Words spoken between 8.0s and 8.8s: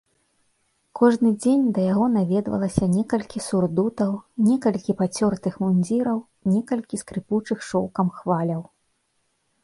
хваляў.